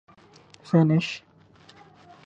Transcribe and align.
Finnish 0.63 1.23